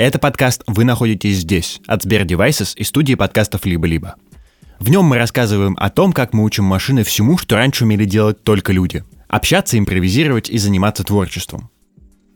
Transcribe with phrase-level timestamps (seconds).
[0.00, 4.14] Это подкаст «Вы находитесь здесь» от Сбер Devices и студии подкастов «Либо-либо».
[4.78, 8.42] В нем мы рассказываем о том, как мы учим машины всему, что раньше умели делать
[8.42, 9.04] только люди.
[9.28, 11.68] Общаться, импровизировать и заниматься творчеством.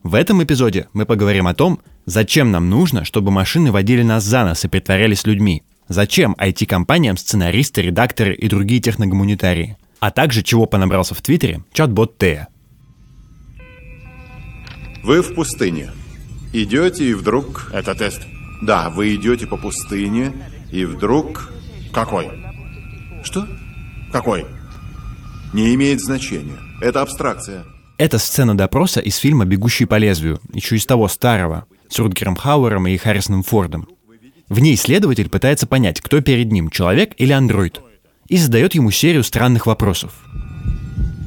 [0.02, 4.44] В этом эпизоде мы поговорим о том, зачем нам нужно, чтобы машины водили нас за
[4.44, 5.62] нос и притворялись людьми.
[5.88, 9.78] Зачем IT-компаниям сценаристы, редакторы и другие техногуманитарии.
[10.00, 12.48] А также чего понабрался в Твиттере чат-бот Тея.
[15.02, 15.92] Вы в пустыне.
[16.54, 17.68] Идете и вдруг...
[17.72, 18.22] Это тест.
[18.62, 20.32] Да, вы идете по пустыне,
[20.70, 21.50] и вдруг...
[21.92, 22.30] Какой?
[23.24, 23.48] Что?
[24.12, 24.46] Какой?
[25.52, 26.56] Не имеет значения.
[26.80, 27.64] Это абстракция.
[27.98, 32.86] Это сцена допроса из фильма «Бегущий по лезвию», еще из того старого, с Рутгером Хауэром
[32.86, 33.88] и Харрисоном Фордом.
[34.48, 37.80] В ней следователь пытается понять, кто перед ним, человек или андроид,
[38.28, 40.12] и задает ему серию странных вопросов.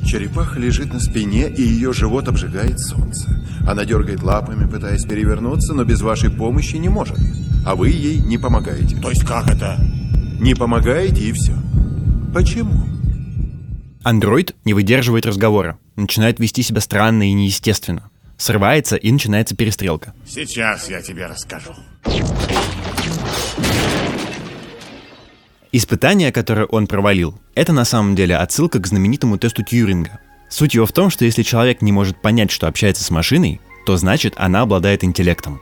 [0.06, 3.30] Черепаха лежит на спине, и ее живот обжигает солнце.
[3.68, 7.18] Она дергает лапами, пытаясь перевернуться, но без вашей помощи не может.
[7.66, 8.96] А вы ей не помогаете.
[8.98, 9.78] То есть как это?
[10.40, 11.54] Не помогаете и все.
[12.34, 12.86] Почему?
[14.04, 18.10] Андроид не выдерживает разговора, начинает вести себя странно и неестественно.
[18.38, 20.14] Срывается и начинается перестрелка.
[20.26, 21.74] Сейчас я тебе расскажу.
[25.72, 30.20] Испытание, которое он провалил, это на самом деле отсылка к знаменитому тесту Тьюринга.
[30.50, 33.98] Суть его в том, что если человек не может понять, что общается с машиной, то
[33.98, 35.60] значит она обладает интеллектом.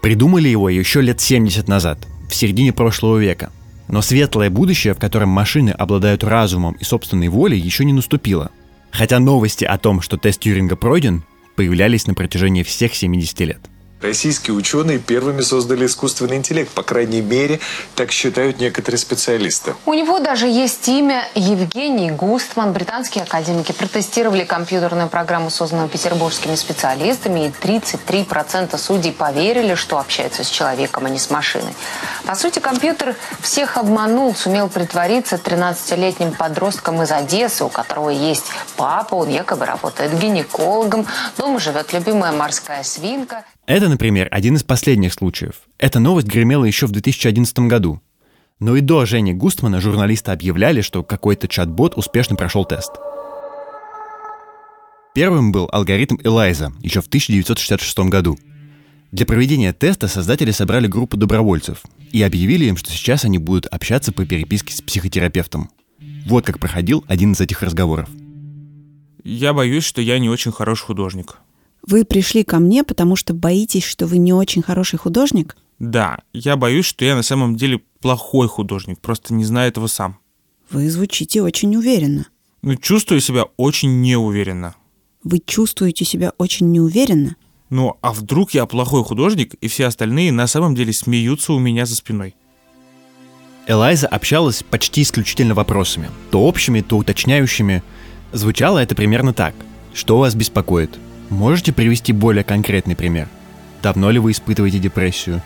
[0.00, 1.98] Придумали его еще лет 70 назад,
[2.30, 3.50] в середине прошлого века.
[3.88, 8.50] Но светлое будущее, в котором машины обладают разумом и собственной волей, еще не наступило.
[8.90, 11.24] Хотя новости о том, что тест Тьюринга пройден,
[11.56, 13.60] появлялись на протяжении всех 70 лет.
[14.00, 16.70] Российские ученые первыми создали искусственный интеллект.
[16.70, 17.58] По крайней мере,
[17.96, 19.74] так считают некоторые специалисты.
[19.86, 22.72] У него даже есть имя Евгений Густман.
[22.72, 30.48] Британские академики протестировали компьютерную программу, созданную петербургскими специалистами, и 33% судей поверили, что общаются с
[30.48, 31.74] человеком, а не с машиной.
[32.24, 38.44] По сути, компьютер всех обманул, сумел притвориться 13-летним подростком из Одессы, у которого есть
[38.76, 41.04] папа, он якобы работает гинекологом,
[41.36, 43.44] дома живет любимая морская свинка.
[43.68, 45.56] Это, например, один из последних случаев.
[45.76, 48.00] Эта новость гремела еще в 2011 году.
[48.60, 52.92] Но и до Жени Густмана журналисты объявляли, что какой-то чат-бот успешно прошел тест.
[55.14, 58.38] Первым был алгоритм Элайза еще в 1966 году.
[59.12, 64.12] Для проведения теста создатели собрали группу добровольцев и объявили им, что сейчас они будут общаться
[64.12, 65.68] по переписке с психотерапевтом.
[66.24, 68.08] Вот как проходил один из этих разговоров.
[69.24, 71.36] Я боюсь, что я не очень хороший художник.
[71.88, 75.56] Вы пришли ко мне, потому что боитесь, что вы не очень хороший художник?
[75.78, 80.18] Да, я боюсь, что я на самом деле плохой художник, просто не знаю этого сам.
[80.70, 82.26] Вы звучите очень уверенно.
[82.60, 84.74] Ну, чувствую себя очень неуверенно.
[85.24, 87.36] Вы чувствуете себя очень неуверенно?
[87.70, 91.86] Ну, а вдруг я плохой художник, и все остальные на самом деле смеются у меня
[91.86, 92.34] за спиной?
[93.66, 97.82] Элайза общалась почти исключительно вопросами, то общими, то уточняющими.
[98.32, 99.54] Звучало это примерно так.
[99.94, 100.98] Что вас беспокоит?
[101.30, 103.28] Можете привести более конкретный пример?
[103.82, 105.42] Давно ли вы испытываете депрессию?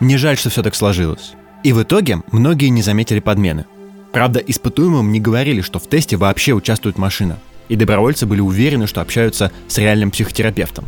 [0.00, 1.32] Мне жаль, что все так сложилось.
[1.62, 3.64] И в итоге многие не заметили подмены.
[4.12, 7.38] Правда, испытуемым не говорили, что в тесте вообще участвует машина.
[7.68, 10.84] И добровольцы были уверены, что общаются с реальным психотерапевтом.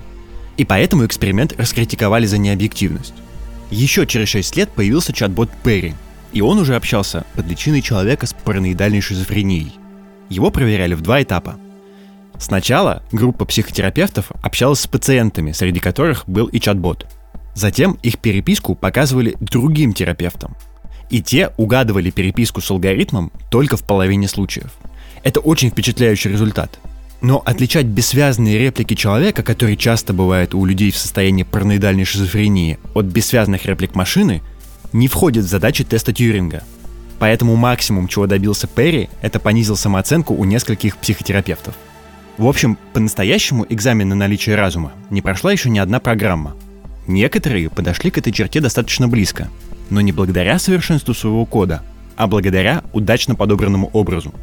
[0.56, 3.14] И поэтому эксперимент раскритиковали за необъективность.
[3.70, 5.94] Еще через 6 лет появился чат-бот Перри,
[6.32, 9.72] и он уже общался под личиной человека с параноидальной шизофренией.
[10.28, 11.56] Его проверяли в два этапа.
[12.38, 17.06] Сначала группа психотерапевтов общалась с пациентами, среди которых был и чат-бот.
[17.54, 20.56] Затем их переписку показывали другим терапевтам.
[21.10, 24.72] И те угадывали переписку с алгоритмом только в половине случаев.
[25.22, 26.78] Это очень впечатляющий результат.
[27.20, 33.06] Но отличать бессвязные реплики человека, которые часто бывают у людей в состоянии параноидальной шизофрении, от
[33.06, 34.42] бессвязных реплик машины,
[34.92, 36.64] не входит в задачи теста Тьюринга.
[37.18, 41.74] Поэтому максимум, чего добился Перри, это понизил самооценку у нескольких психотерапевтов.
[42.36, 46.56] В общем, по-настоящему экзамен на наличие разума не прошла еще ни одна программа.
[47.06, 49.48] Некоторые подошли к этой черте достаточно близко,
[49.88, 51.82] но не благодаря совершенству своего кода,
[52.16, 54.34] а благодаря удачно подобранному образу.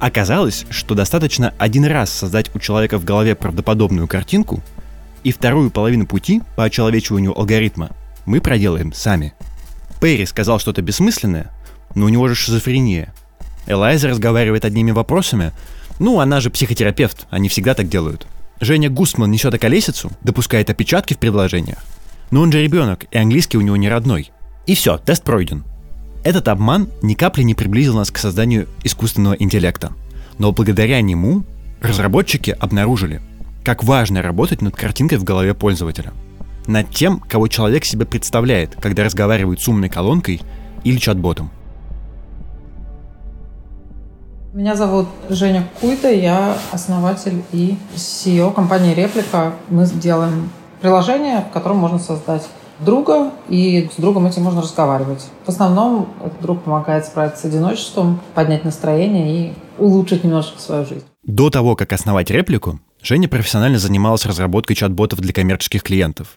[0.00, 4.62] Оказалось, что достаточно один раз создать у человека в голове правдоподобную картинку,
[5.24, 7.90] и вторую половину пути по очеловечиванию алгоритма
[8.26, 9.34] мы проделаем сами.
[10.00, 11.50] Перри сказал что-то бессмысленное,
[11.94, 13.14] но у него же шизофрения.
[13.66, 15.52] Элайза разговаривает одними вопросами,
[16.00, 18.26] ну, она же психотерапевт, они всегда так делают.
[18.58, 21.78] Женя Густман несет околесицу, допускает опечатки в предложениях.
[22.30, 24.32] Но он же ребенок, и английский у него не родной.
[24.66, 25.62] И все, тест пройден.
[26.24, 29.92] Этот обман ни капли не приблизил нас к созданию искусственного интеллекта.
[30.38, 31.44] Но благодаря нему
[31.82, 33.20] разработчики обнаружили,
[33.62, 36.12] как важно работать над картинкой в голове пользователя.
[36.66, 40.40] над тем, кого человек себя представляет, когда разговаривает с умной колонкой
[40.84, 41.50] или чат-ботом.
[44.52, 49.54] Меня зовут Женя Куйта, я основатель и CEO компании «Реплика».
[49.68, 50.50] Мы делаем
[50.80, 52.48] приложение, в котором можно создать
[52.80, 55.24] друга, и с другом этим можно разговаривать.
[55.44, 61.04] В основном этот друг помогает справиться с одиночеством, поднять настроение и улучшить немножко свою жизнь.
[61.22, 66.34] До того, как основать реплику, Женя профессионально занималась разработкой чат-ботов для коммерческих клиентов.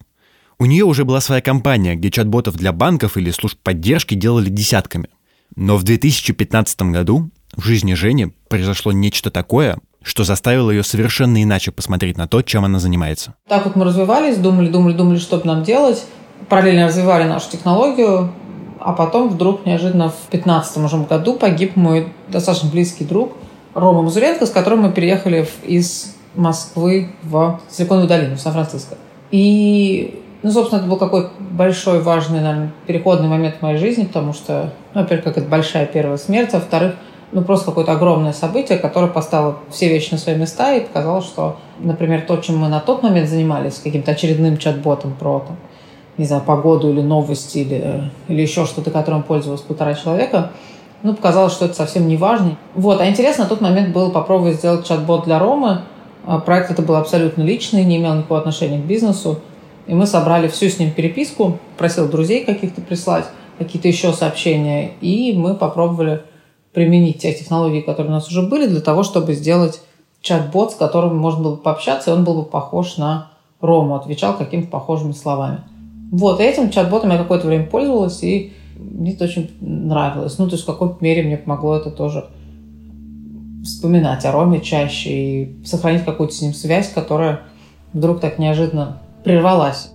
[0.59, 5.09] У нее уже была своя компания, где чат-ботов для банков или служб поддержки делали десятками.
[5.55, 11.71] Но в 2015 году в жизни Жени произошло нечто такое, что заставило ее совершенно иначе
[11.71, 13.35] посмотреть на то, чем она занимается.
[13.47, 16.03] Так вот мы развивались, думали, думали, думали, что бы нам делать.
[16.49, 18.31] Параллельно развивали нашу технологию,
[18.79, 23.33] а потом вдруг неожиданно в 2015 уже году погиб мой достаточно близкий друг
[23.73, 28.97] Рома Мазуренко, с которым мы переехали из Москвы в Силиконовую долину, в Сан-Франциско.
[29.31, 34.33] И, ну, собственно, это был какой-то большой, важный, наверное, переходный момент в моей жизни, потому
[34.33, 36.95] что, ну, во-первых, как это большая первая смерть, а во-вторых,
[37.33, 41.57] ну, просто какое-то огромное событие, которое поставило все вещи на свои места и показало, что,
[41.79, 45.57] например, то, чем мы на тот момент занимались, каким-то очередным чат-ботом про, там,
[46.17, 50.51] не знаю, погоду или новости, или, или еще что-то, которым пользовалось полтора человека,
[51.01, 52.55] ну, показалось, что это совсем не важно.
[52.75, 55.81] Вот, а интересно, на тот момент было попробовать сделать чат-бот для Ромы.
[56.25, 59.39] А проект это был абсолютно личный, не имел никакого отношения к бизнесу.
[59.87, 63.25] И мы собрали всю с ним переписку, просил друзей каких-то прислать,
[63.57, 66.21] какие-то еще сообщения, и мы попробовали
[66.73, 69.81] применить те технологии, которые у нас уже были, для того, чтобы сделать
[70.21, 73.31] чат-бот, с которым можно было бы пообщаться, и он был бы похож на
[73.61, 75.61] Рому, отвечал какими-то похожими словами.
[76.11, 80.37] Вот, и этим чат-ботом я какое-то время пользовалась, и мне это очень нравилось.
[80.37, 82.25] Ну, то есть в какой-то мере мне помогло это тоже
[83.63, 87.41] вспоминать о Роме чаще и сохранить какую-то с ним связь, которая
[87.93, 89.91] вдруг так неожиданно прервалась.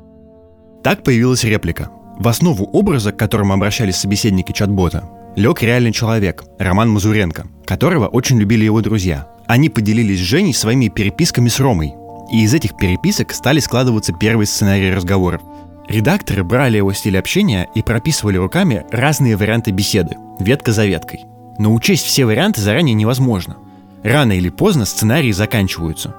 [0.82, 1.90] Так появилась реплика.
[2.18, 5.04] В основу образа, к которому обращались собеседники чат-бота,
[5.36, 9.28] лег реальный человек, Роман Мазуренко, которого очень любили его друзья.
[9.46, 11.94] Они поделились с Женей своими переписками с Ромой,
[12.30, 15.40] и из этих переписок стали складываться первые сценарии разговоров.
[15.88, 21.20] Редакторы брали его стиль общения и прописывали руками разные варианты беседы, ветка за веткой.
[21.58, 23.56] Но учесть все варианты заранее невозможно.
[24.02, 26.14] Рано или поздно сценарии заканчиваются.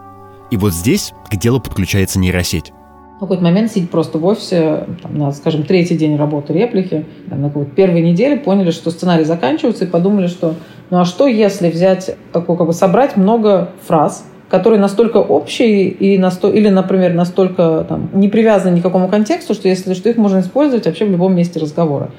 [0.49, 2.73] И вот здесь к делу подключается нейросеть.
[3.19, 7.41] В какой-то момент сидеть просто в офисе, там, на, скажем, третий день работы реплики, там,
[7.41, 10.55] на первой неделе поняли, что сценарий заканчивается, и подумали, что
[10.89, 16.17] ну а что если взять такой, как бы собрать много фраз, которые настолько общие и
[16.17, 16.49] насто...
[16.49, 20.39] или, например, настолько там, не привязаны ни к какому контексту, что если что их можно
[20.39, 22.11] использовать вообще в любом месте разговора.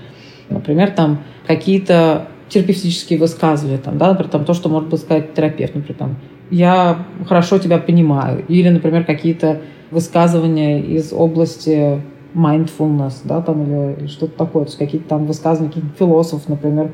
[0.50, 5.98] Например, там какие-то терапевтические высказывания, там, да, например, там, то, что может сказать терапевт, например,
[5.98, 6.16] там,
[6.50, 9.60] я хорошо тебя понимаю, или, например, какие-то
[9.90, 12.02] высказывания из области
[12.34, 16.92] mindfulness, да, там, или, что-то такое, то есть какие-то там высказывания каких-то философов, например,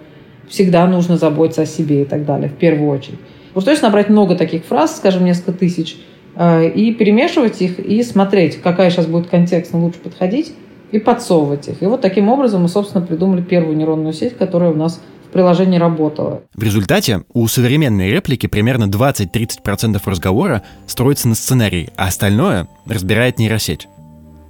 [0.48, 3.18] всегда нужно заботиться о себе и так далее, в первую очередь.
[3.54, 5.96] Вот то набрать много таких фраз, скажем, несколько тысяч,
[6.34, 10.54] э, и перемешивать их, и смотреть, какая сейчас будет контекстно лучше подходить,
[10.92, 11.82] и подсовывать их.
[11.82, 15.78] И вот таким образом мы, собственно, придумали первую нейронную сеть, которая у нас в приложении
[15.78, 16.42] работала.
[16.54, 23.88] В результате у современной реплики примерно 20-30% разговора строится на сценарии, а остальное разбирает нейросеть.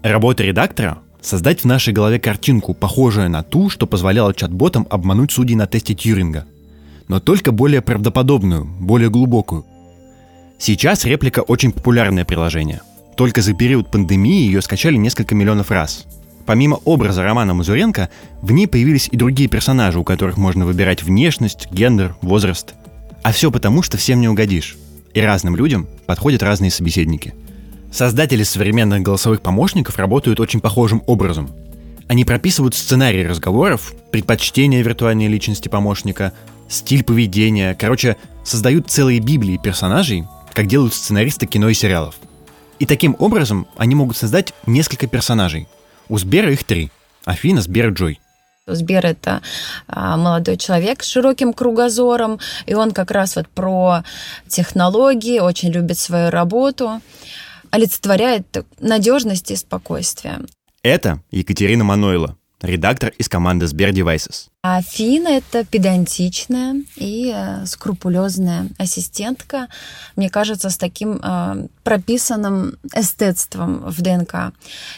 [0.02, 5.56] Работа редактора— создать в нашей голове картинку, похожую на ту, что позволяло чат-ботам обмануть судей
[5.56, 6.46] на тесте Тьюринга.
[7.08, 9.64] Но только более правдоподобную, более глубокую.
[10.58, 12.80] Сейчас реплика очень популярное приложение.
[13.16, 16.06] Только за период пандемии ее скачали несколько миллионов раз.
[16.46, 18.08] Помимо образа Романа Мазуренко,
[18.40, 22.74] в ней появились и другие персонажи, у которых можно выбирать внешность, гендер, возраст.
[23.24, 24.76] А все потому, что всем не угодишь.
[25.12, 27.34] И разным людям подходят разные собеседники.
[27.92, 31.50] Создатели современных голосовых помощников работают очень похожим образом.
[32.06, 36.32] Они прописывают сценарии разговоров, предпочтения виртуальной личности помощника,
[36.68, 42.14] стиль поведения, короче, создают целые библии персонажей, как делают сценаристы кино и сериалов.
[42.78, 45.66] И таким образом они могут создать несколько персонажей,
[46.08, 46.90] у Сбера их три.
[47.24, 48.20] Афина, Сбер Джой.
[48.66, 49.42] Сбер– это
[49.86, 54.02] а, молодой человек с широким кругозором, и он как раз вот про
[54.48, 57.00] технологии, очень любит свою работу,
[57.70, 60.40] олицетворяет надежность и спокойствие.
[60.82, 62.36] Это Екатерина Манойла,
[62.66, 64.48] редактор из команды Сбер Devices.
[64.62, 69.68] Афина– это педантичная и э, скрупулезная ассистентка,
[70.16, 74.52] мне кажется, с таким э, прописанным эстетством в ДНК.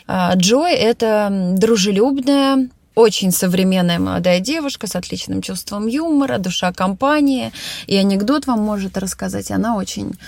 [0.06, 7.52] А Джой– это дружелюбная, очень современная молодая девушка с отличным чувством юмора, душа компании.
[7.86, 9.52] И анекдот вам может рассказать.
[9.52, 10.18] Она очень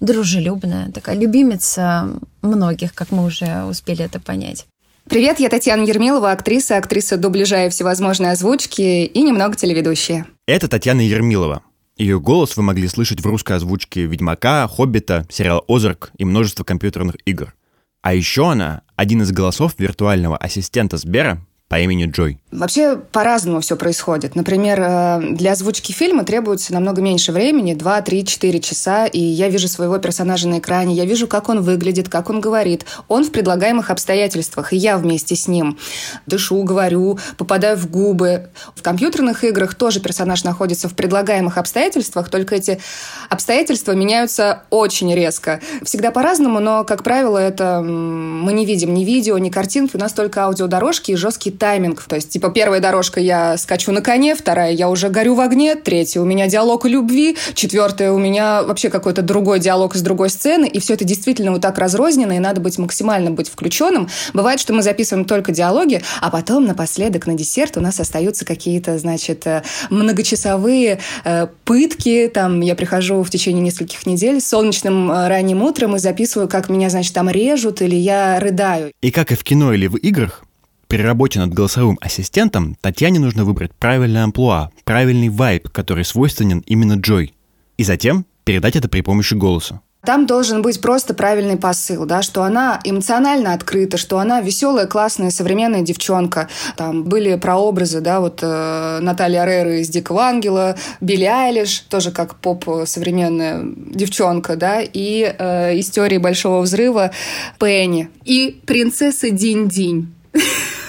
[0.00, 2.10] дружелюбная, такая любимица
[2.42, 4.66] многих, как мы уже успели это понять.
[5.10, 10.28] Привет, я Татьяна Ермилова, актриса, актриса дубляжа и всевозможные озвучки и немного телеведущая.
[10.46, 11.64] Это Татьяна Ермилова.
[11.96, 17.16] Ее голос вы могли слышать в русской озвучке «Ведьмака», «Хоббита», сериала «Озарк» и множество компьютерных
[17.24, 17.54] игр.
[18.02, 22.39] А еще она один из голосов виртуального ассистента Сбера по имени Джой.
[22.52, 24.34] Вообще по-разному все происходит.
[24.34, 29.48] Например, э, для озвучки фильма требуется намного меньше времени, 2, 3, 4 часа, и я
[29.48, 32.86] вижу своего персонажа на экране, я вижу, как он выглядит, как он говорит.
[33.06, 35.78] Он в предлагаемых обстоятельствах, и я вместе с ним.
[36.26, 38.48] Дышу, говорю, попадаю в губы.
[38.74, 42.80] В компьютерных играх тоже персонаж находится в предлагаемых обстоятельствах, только эти
[43.28, 45.60] обстоятельства меняются очень резко.
[45.84, 50.12] Всегда по-разному, но, как правило, это мы не видим ни видео, ни картинки, у нас
[50.12, 52.02] только аудиодорожки и жесткий тайминг.
[52.02, 55.74] То есть, типа, первая дорожка я скачу на коне, вторая я уже горю в огне,
[55.74, 60.66] третья у меня диалог любви, четвертая у меня вообще какой-то другой диалог из другой сцены,
[60.66, 64.08] и все это действительно вот так разрознено, и надо быть максимально быть включенным.
[64.32, 68.98] Бывает, что мы записываем только диалоги, а потом напоследок на десерт у нас остаются какие-то,
[68.98, 72.30] значит, э, многочасовые э, пытки.
[72.32, 76.70] Там я прихожу в течение нескольких недель с солнечным э, ранним утром и записываю, как
[76.70, 78.92] меня, значит, там режут или я рыдаю.
[79.02, 80.42] И как и в кино или в играх,
[80.90, 86.94] при работе над голосовым ассистентом Татьяне нужно выбрать правильный амплуа, правильный вайб, который свойственен именно
[86.94, 87.32] Джой.
[87.76, 89.80] И затем передать это при помощи голоса.
[90.04, 95.30] Там должен быть просто правильный посыл, да, что она эмоционально открыта, что она веселая, классная,
[95.30, 96.48] современная девчонка.
[96.76, 102.34] Там были прообразы, да, вот э, Наталья Рера из «Дикого ангела», Билли Айлиш, тоже как
[102.34, 107.12] поп-современная девчонка, да, и э, из «Теории большого взрыва»
[107.60, 108.08] Пенни.
[108.24, 110.06] И принцесса Динь-Динь.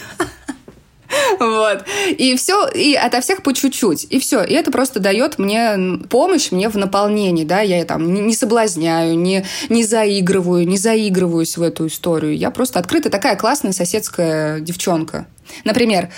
[1.40, 1.86] Вот.
[2.18, 4.08] И все, и ото всех по чуть-чуть.
[4.10, 4.44] И все.
[4.44, 9.46] И это просто дает мне помощь мне в наполнении, да, я там не соблазняю, не,
[9.70, 12.38] не заигрываю, не заигрываюсь в эту историю.
[12.38, 15.28] Я просто открыта такая классная соседская девчонка.
[15.64, 16.10] Например,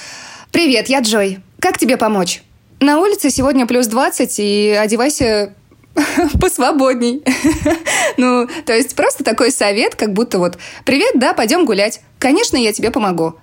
[0.51, 1.39] «Привет, я Джой.
[1.59, 2.43] Как тебе помочь?»
[2.79, 5.53] На улице сегодня плюс 20, и одевайся
[6.41, 7.23] посвободней.
[8.17, 12.01] ну, то есть просто такой совет, как будто вот «Привет, да, пойдем гулять.
[12.19, 13.35] Конечно, я тебе помогу.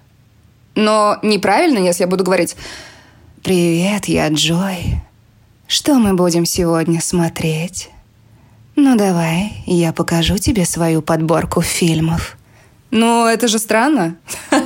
[0.75, 2.57] Но неправильно, если я буду говорить
[3.43, 5.01] «Привет, я Джой.
[5.67, 7.91] Что мы будем сегодня смотреть?»
[8.77, 12.37] «Ну давай, я покажу тебе свою подборку фильмов».
[12.91, 14.17] Ну, это же странно.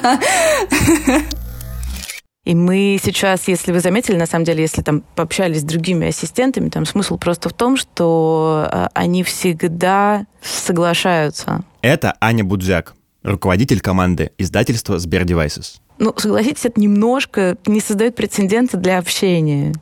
[2.45, 6.69] И мы сейчас, если вы заметили, на самом деле, если там пообщались с другими ассистентами,
[6.69, 11.65] там смысл просто в том, что э, они всегда соглашаются.
[11.81, 15.81] Это Аня Будзяк, руководитель команды издательства Сбер Devices.
[15.99, 19.73] Ну, согласитесь, это немножко не создает прецедента для общения.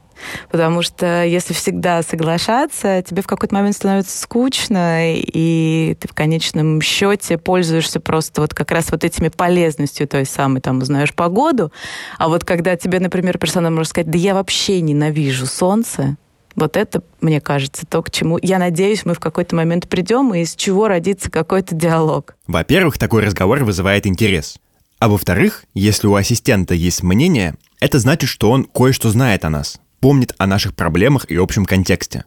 [0.50, 6.80] Потому что если всегда соглашаться, тебе в какой-то момент становится скучно, и ты в конечном
[6.80, 11.72] счете пользуешься просто вот как раз вот этими полезностью той самой, там, узнаешь погоду.
[12.18, 16.16] А вот когда тебе, например, персонаж может сказать, да я вообще ненавижу солнце,
[16.54, 20.40] вот это, мне кажется, то, к чему, я надеюсь, мы в какой-то момент придем, и
[20.40, 22.36] из чего родится какой-то диалог.
[22.46, 24.58] Во-первых, такой разговор вызывает интерес.
[25.02, 29.80] А во-вторых, если у ассистента есть мнение, это значит, что он кое-что знает о нас,
[29.98, 32.24] помнит о наших проблемах и общем контексте.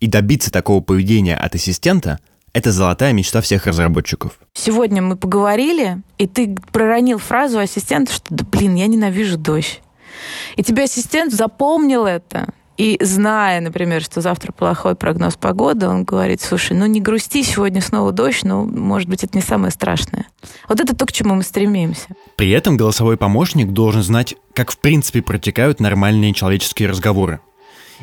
[0.00, 2.18] И добиться такого поведения от ассистента–
[2.54, 4.38] это золотая мечта всех разработчиков.
[4.54, 9.82] Сегодня мы поговорили, и ты проронил фразу ассистента, что «да блин, я ненавижу дождь».
[10.56, 16.42] И тебе ассистент запомнил это, и зная, например, что завтра плохой прогноз погоды, он говорит,
[16.42, 20.26] слушай, ну не грусти, сегодня снова дождь, но, может быть, это не самое страшное.
[20.68, 22.08] Вот это то, к чему мы стремимся.
[22.36, 27.40] При этом голосовой помощник должен знать, как в принципе протекают нормальные человеческие разговоры.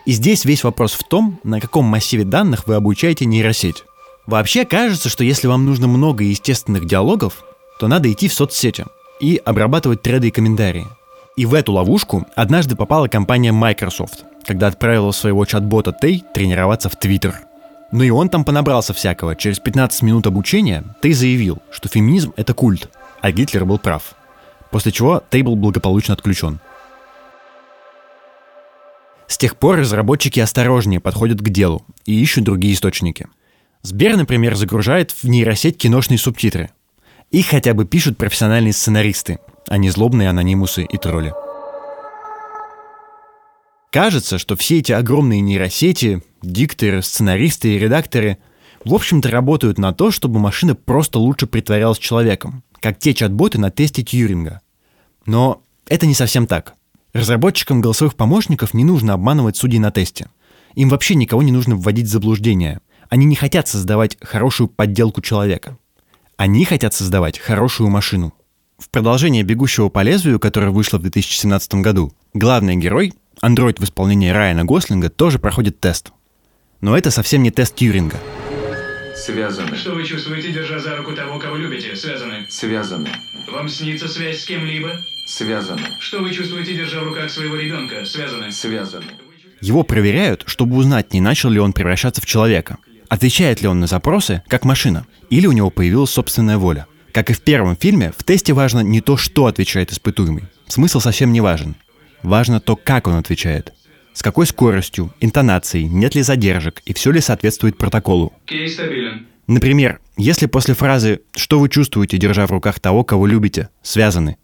[0.05, 3.83] И здесь весь вопрос в том, на каком массиве данных вы обучаете нейросеть.
[4.25, 7.43] Вообще кажется, что если вам нужно много естественных диалогов,
[7.77, 8.85] то надо идти в соцсети
[9.19, 10.87] и обрабатывать треды и комментарии.
[11.35, 16.95] И в эту ловушку однажды попала компания Microsoft– когда отправила своего чат-бота Тей тренироваться в
[16.95, 17.41] Твиттер.
[17.91, 19.35] Ну и он там понабрался всякого.
[19.35, 22.89] Через 15 минут обучения Тей заявил, что феминизм— это культ,
[23.21, 24.15] а Гитлер был прав.
[24.69, 26.59] После чего Тей был благополучно отключен.
[29.27, 33.27] С тех пор разработчики осторожнее подходят к делу и ищут другие источники.
[33.81, 36.71] Сбер, например, загружает в нейросеть киношные субтитры.
[37.31, 41.33] Их хотя бы пишут профессиональные сценаристы, а не злобные анонимусы и тролли.
[43.91, 48.37] Кажется, что все эти огромные нейросети, дикторы, сценаристы и редакторы
[48.85, 53.69] в общем-то работают на то, чтобы машина просто лучше притворялась человеком, как те чат-боты на
[53.69, 54.61] тесте Тьюринга.
[55.25, 56.75] Но это не совсем так.
[57.11, 60.29] Разработчикам голосовых помощников не нужно обманывать судей на тесте.
[60.75, 62.79] Им вообще никого не нужно вводить в заблуждение.
[63.09, 65.77] Они не хотят создавать хорошую подделку человека.
[66.37, 68.33] Они хотят создавать хорошую машину.
[68.77, 74.29] В продолжение «Бегущего по лезвию», которое вышло в 2017 году, главный герой, андроид в исполнении
[74.29, 76.11] Райана Гослинга, тоже проходит тест.
[76.81, 78.19] Но это совсем не тест Тьюринга.
[79.15, 79.75] Связаны.
[79.75, 81.95] Что вы чувствуете, держа за руку того, кого любите?
[81.95, 82.47] Связаны.
[82.49, 83.09] Связаны.
[83.51, 84.93] Вам снится связь с кем-либо?
[85.27, 85.83] Связаны.
[85.99, 88.03] Что вы чувствуете, держа в руках своего ребенка?
[88.05, 88.51] Связаны.
[88.51, 89.05] Связаны.
[89.61, 92.77] Его проверяют, чтобы узнать, не начал ли он превращаться в человека.
[93.09, 96.87] Отвечает ли он на запросы, как машина, или у него появилась собственная воля.
[97.13, 100.45] Как и в первом фильме, в тесте важно не то, что отвечает испытуемый.
[100.67, 101.75] Смысл совсем не важен.
[102.23, 103.73] Важно то, как он отвечает.
[104.13, 108.33] С какой скоростью, интонацией, нет ли задержек и все ли соответствует протоколу.
[108.45, 109.27] Кейс стабилен.
[109.47, 114.37] Например, если после фразы «Что вы чувствуете, держа в руках того, кого любите?» связаны,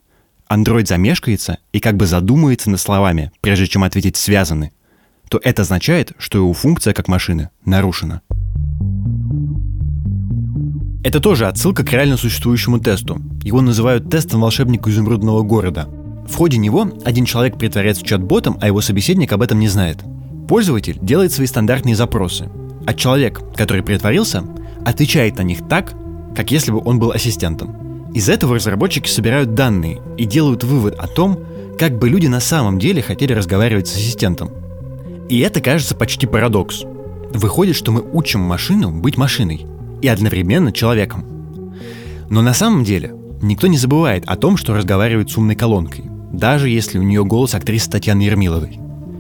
[0.48, 4.72] андроид замешкается и как бы задумается над словами, прежде чем ответить «связаны»,
[5.30, 8.22] то это означает, что его функция как машины нарушена.
[11.04, 13.22] Это тоже отсылка к реально существующему тесту.
[13.44, 15.88] Его называют тестом волшебника изумрудного города.
[16.28, 20.00] В ходе него один человек притворяется чат-ботом, а его собеседник об этом не знает.
[20.48, 22.50] Пользователь делает свои стандартные запросы,
[22.86, 24.44] а человек, который притворился,
[24.86, 25.94] отвечает на них так,
[26.36, 28.12] как если бы он был ассистентом.
[28.14, 31.40] Из этого разработчики собирают данные и делают вывод о том,
[31.78, 34.50] как бы люди на самом деле хотели разговаривать с ассистентом.
[35.30, 36.84] И это кажется почти парадокс.
[37.34, 39.66] Выходит, что мы учим машину быть машиной
[40.02, 41.26] и одновременно человеком.
[42.30, 46.70] Но на самом деле никто не забывает о том, что разговаривает с умной колонкой, даже
[46.70, 48.80] если у нее голос актрисы Татьяны Ермиловой.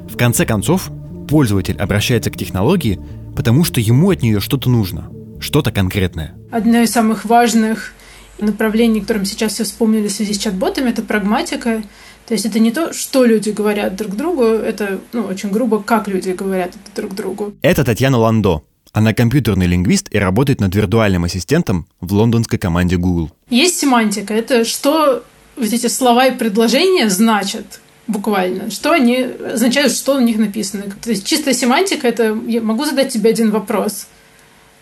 [0.09, 0.89] В конце концов,
[1.27, 2.99] пользователь обращается к технологии,
[3.35, 6.35] потому что ему от нее что-то нужно, что-то конкретное.
[6.51, 7.93] Одно из самых важных
[8.39, 11.83] направлений, которым сейчас все вспомнили в связи с чат-ботами, это прагматика.
[12.27, 16.07] То есть это не то, что люди говорят друг другу, это ну, очень грубо, как
[16.07, 17.53] люди говорят друг другу.
[17.61, 18.63] Это Татьяна Ландо.
[18.91, 23.31] Она компьютерный лингвист и работает над виртуальным ассистентом в лондонской команде Google.
[23.49, 24.33] Есть семантика.
[24.33, 25.23] Это что
[25.57, 30.83] вот эти слова и предложения значат буквально, что они означают, что у них написано.
[31.03, 34.07] То есть чистая семантика— это я могу задать тебе один вопрос.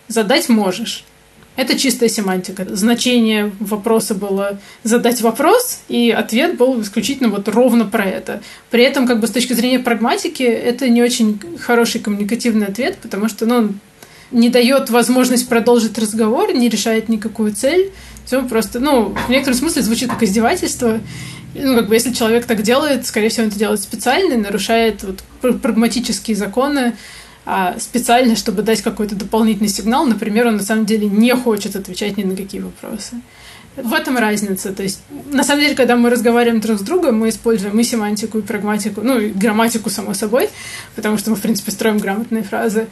[0.07, 1.03] Задать можешь.
[1.55, 2.65] Это чистая семантика.
[2.75, 8.41] Значение вопроса было задать вопрос, и ответ был исключительно вот ровно про это.
[8.69, 13.29] При этом, как бы с точки зрения прагматики, это не очень хороший коммуникативный ответ, потому
[13.29, 13.73] что ну,
[14.31, 17.91] не дает возможность продолжить разговор, не решает никакую цель.
[18.25, 20.99] Все просто, ну, в некотором смысле звучит как издевательство.
[21.53, 25.61] Ну, как бы, если человек так делает, скорее всего, он это делает специально, нарушает вот
[25.61, 26.95] прагматические законы,
[27.45, 30.05] а специально, чтобы дать какой-то дополнительный сигнал.
[30.05, 33.21] Например, он на самом деле не хочет отвечать ни на какие вопросы.
[33.77, 34.71] В этом разница.
[34.71, 38.39] То есть, на самом деле, когда мы разговариваем друг с другом, мы используем и семантику,
[38.39, 40.49] и прагматику, ну, и грамматику, само собой,
[40.95, 42.87] потому что мы, в принципе, строим грамотные фразы.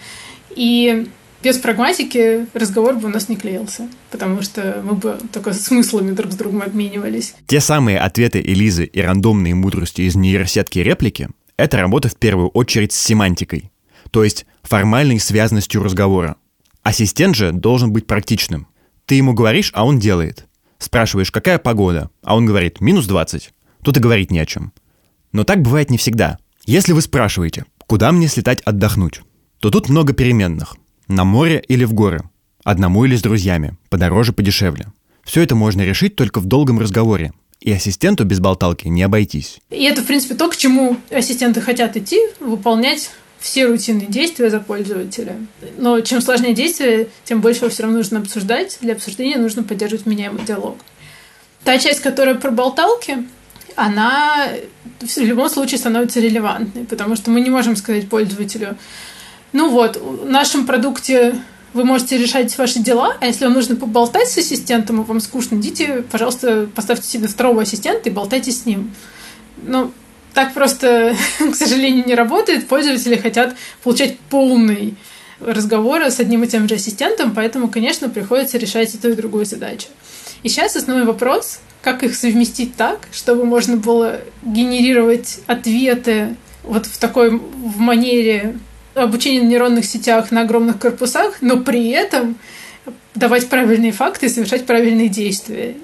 [0.55, 1.07] И
[1.43, 6.31] без прагматики разговор бы у нас не клеился, потому что мы бы только смыслами друг
[6.31, 7.35] с другом обменивались.
[7.47, 11.27] Те самые ответы Элизы и рандомные мудрости из нейросетки реплики—
[11.57, 13.71] это работа в первую очередь с семантикой,
[14.09, 16.37] то есть формальной связанностью разговора.
[16.81, 18.67] Ассистент же должен быть практичным.
[19.05, 20.47] Ты ему говоришь, а он делает.
[20.77, 23.53] Спрашиваешь, какая погода, а он говорит минус 20.
[23.83, 24.71] Тут и говорить не о чем.
[25.33, 26.39] Но так бывает не всегда.
[26.65, 29.21] Если вы спрашиваете, куда мне слетать отдохнуть,
[29.59, 30.75] то тут много переменных.
[31.07, 32.23] На море или в горы.
[32.63, 33.75] Одному или с друзьями.
[33.89, 34.87] Подороже, подешевле.
[35.23, 37.33] Все это можно решить только в долгом разговоре.
[37.59, 39.59] И ассистенту без болталки не обойтись.
[39.69, 44.59] И это, в принципе, то, к чему ассистенты хотят идти, выполнять все рутинные действия за
[44.59, 45.35] пользователя.
[45.77, 48.77] Но чем сложнее действие, тем больше его все равно нужно обсуждать.
[48.81, 50.77] Для обсуждения нужно поддерживать меняемый диалог.
[51.63, 53.25] Та часть, которая про болталки,
[53.75, 54.49] она
[55.01, 58.77] в любом случае становится релевантной, потому что мы не можем сказать пользователю,
[59.53, 61.35] ну вот, в нашем продукте
[61.73, 65.55] вы можете решать ваши дела, а если вам нужно поболтать с ассистентом, и вам скучно,
[65.55, 68.93] идите, пожалуйста, поставьте себе второго ассистента и болтайте с ним.
[69.63, 69.91] Ну,
[70.33, 72.67] так просто, к сожалению, не работает.
[72.67, 74.95] Пользователи хотят получать полный
[75.39, 79.45] разговор с одним и тем же ассистентом, поэтому, конечно, приходится решать и ту, и другую
[79.45, 79.87] задачу.
[80.43, 86.97] И сейчас основной вопрос, как их совместить так, чтобы можно было генерировать ответы вот в
[86.97, 88.57] такой в манере
[88.95, 92.37] обучения на нейронных сетях на огромных корпусах, но при этом
[93.15, 95.75] давать правильные факты и совершать правильные действия.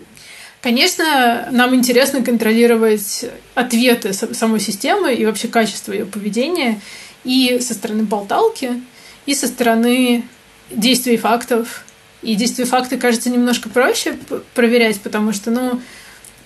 [0.61, 6.81] Конечно, нам интересно контролировать ответы самой системы и вообще качество ее поведения
[7.23, 8.81] и со стороны болталки,
[9.25, 10.23] и со стороны
[10.69, 11.85] действий фактов.
[12.21, 14.17] И действия факты, кажется, немножко проще
[14.53, 15.79] проверять, потому что, ну,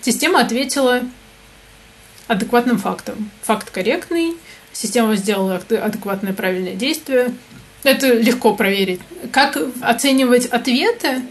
[0.01, 1.01] система ответила
[2.27, 3.31] адекватным фактом.
[3.41, 4.33] Факт корректный,
[4.73, 7.33] система сделала адекватное правильное действие,
[7.83, 9.01] Это легко проверить.
[9.31, 11.21] Как оценивать ответы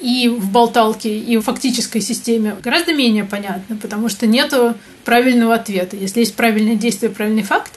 [0.00, 5.96] и в болталке, и в фактической системе гораздо менее понятно, потому что нету правильного ответа.
[5.96, 7.72] Если есть правильное действие, правильный факт,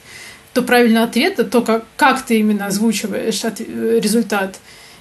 [0.54, 4.58] то правильный ответ, то как, как ты именно озвучиваешь результат,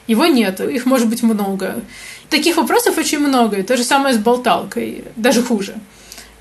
[0.07, 0.59] его нет.
[0.59, 1.81] Их может быть много.
[2.29, 3.57] Таких вопросов очень много.
[3.57, 5.05] И то же самое с болталкой.
[5.15, 5.75] Даже хуже.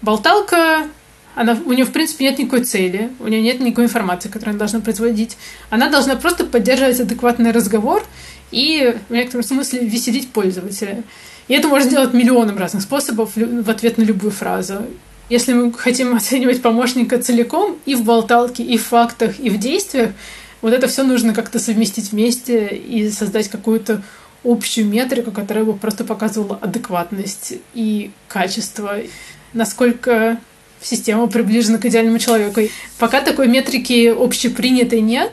[0.02, 0.88] Болталка
[1.34, 4.58] она, у нее, в принципе, нет никакой цели, у нее нет никакой информации, которую она
[4.58, 5.36] должна производить.
[5.68, 8.04] Она должна просто поддерживать адекватный разговор
[8.50, 11.02] и, в некотором смысле, веселить пользователя.
[11.48, 14.86] И это можно делать миллионом разных способов в ответ на любую фразу.
[15.28, 20.12] Если мы хотим оценивать помощника целиком и в болталке, и в фактах, и в действиях,
[20.62, 24.02] вот это все нужно как-то совместить вместе и создать какую-то
[24.44, 28.98] общую метрику, которая бы просто показывала адекватность и качество,
[29.52, 30.38] насколько
[30.84, 32.60] система приближена к идеальному человеку.
[32.98, 35.32] Пока такой метрики общепринятой нет.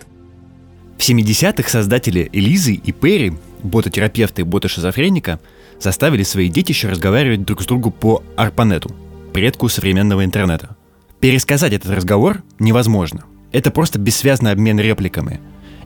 [0.97, 3.33] В 70-х создатели Элизы и Перри,
[3.63, 5.39] бототерапевта и ботошизофреника,
[5.79, 8.95] заставили свои детища разговаривать друг с другом по Арпанету,
[9.33, 10.75] предку современного интернета.
[11.19, 13.25] Пересказать этот разговор невозможно.
[13.51, 15.41] Это просто бессвязный обмен репликами.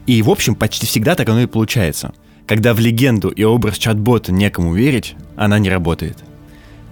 [0.06, 2.14] И, в общем, почти всегда так оно и получается.
[2.46, 6.18] Когда в легенду и образ чат-бота некому верить, она не работает–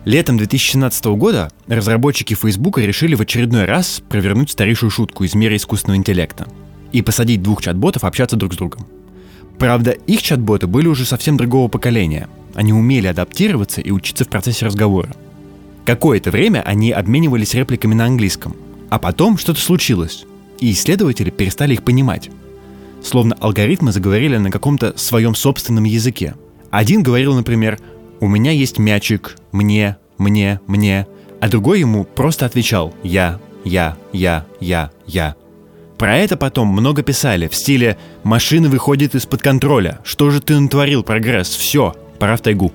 [0.05, 5.97] Летом 2017 года разработчики Facebook решили в очередной раз провернуть старейшую шутку из мира искусственного
[5.97, 6.47] интеллекта
[6.91, 8.85] и посадить двух чат-ботов общаться друг с другом.
[9.57, 12.27] Правда, их чат-боты были уже совсем другого поколения.
[12.53, 15.15] Они умели адаптироваться и учиться в процессе разговора.
[15.85, 18.57] Какое-то время они обменивались репликами на английском,
[18.89, 20.25] а потом что-то случилось,
[20.59, 22.29] и исследователи перестали их понимать.
[23.01, 26.35] Словно алгоритмы заговорили на каком-то своем собственном языке.
[26.71, 27.79] Один говорил, например,
[28.23, 31.07] «У меня есть мячик, мне, мне, мне»,
[31.41, 35.36] а другой ему просто отвечал «я, я, я, я, я».
[35.97, 41.03] Про это потом много писали в стиле «машина выходит из-под контроля, что же ты натворил,
[41.03, 42.71] прогресс, все, пора в тайгу».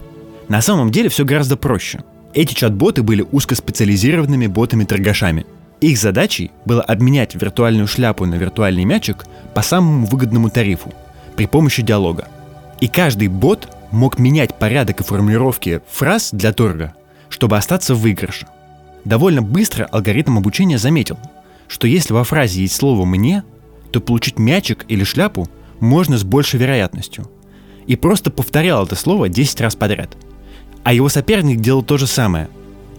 [0.49, 2.05] На самом деле все гораздо проще.
[2.35, 5.47] Эти чат-боты были узкоспециализированными ботами-торгашами.
[5.81, 10.93] Их задачей было обменять виртуальную шляпу на виртуальный мячик по самому выгодному тарифу
[11.37, 12.29] при помощи диалога.
[12.81, 16.95] И каждый бот мог менять порядок и формулировки фраз для торга,
[17.29, 18.47] чтобы остаться в выигрыше.
[19.05, 21.19] Довольно быстро алгоритм обучения заметил,
[21.67, 23.43] что если во фразе есть слово «мне»,
[23.91, 25.49] то получить мячик или шляпу
[25.81, 27.31] можно с большей вероятностью.
[27.87, 30.17] И просто повторял это слово 10 раз подряд.
[30.85, 32.49] А его соперник делал то же самое.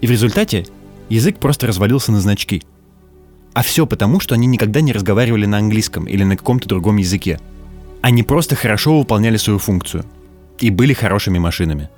[0.01, 0.65] И в результате
[1.09, 2.63] язык просто развалился на значки.
[3.53, 7.39] А все потому, что они никогда не разговаривали на английском или на каком-то другом языке.
[8.01, 10.05] Они просто хорошо выполняли свою функцию–
[10.62, 11.89] и были хорошими машинами.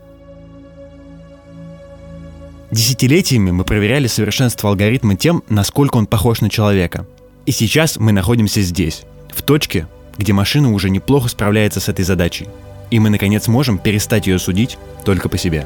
[2.70, 7.06] Десятилетиями мы проверяли совершенство алгоритма тем, насколько он похож на человека.
[7.46, 9.88] И сейчас мы находимся здесь, в точке,
[10.18, 12.48] где машина уже неплохо справляется с этой задачей.
[12.90, 15.66] И мы, наконец, можем перестать ее судить только по себе.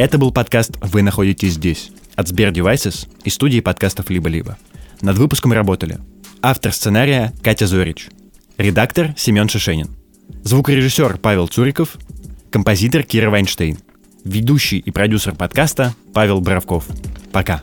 [0.00, 4.56] Это был подкаст «Вы находитесь здесь» от Сбер Devices и студии подкастов «Либо-либо».
[5.02, 5.98] Над выпуском работали
[6.40, 8.08] автор сценария Катя Зорич,
[8.56, 9.90] редактор Семен Шишенин,
[10.42, 11.98] звукорежиссер Павел Цуриков,
[12.50, 13.76] композитор Кира Вайнштейн,
[14.24, 16.86] ведущий и продюсер подкаста Павел Боровков.
[17.30, 17.60] Пока.